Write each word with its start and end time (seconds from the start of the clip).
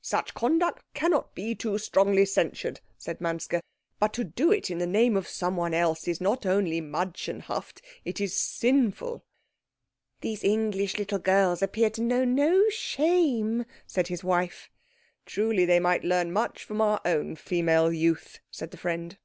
"Such 0.00 0.32
conduct 0.32 0.82
cannot 0.94 1.34
be 1.34 1.54
too 1.54 1.76
strongly 1.76 2.24
censured," 2.24 2.80
said 2.96 3.20
Manske. 3.20 3.60
"But 3.98 4.14
to 4.14 4.24
do 4.24 4.50
it 4.50 4.70
in 4.70 4.78
the 4.78 4.86
name 4.86 5.14
of 5.14 5.28
someone 5.28 5.74
else 5.74 6.08
is 6.08 6.22
not 6.22 6.46
only 6.46 6.80
not 6.80 7.12
mädchenhaft, 7.12 7.82
it 8.02 8.18
is 8.18 8.34
sinful." 8.34 9.26
"These 10.22 10.42
English 10.42 10.96
little 10.96 11.18
girls 11.18 11.60
appear 11.60 11.90
to 11.90 12.02
know 12.02 12.24
no 12.24 12.66
shame," 12.70 13.66
said 13.86 14.08
his 14.08 14.24
wife. 14.24 14.70
"Truly 15.26 15.66
they 15.66 15.80
might 15.80 16.02
learn 16.02 16.32
much 16.32 16.64
from 16.64 16.80
our 16.80 16.98
own 17.04 17.36
female 17.36 17.92
youth," 17.92 18.38
said 18.50 18.70
the 18.70 18.78
friend. 18.78 19.18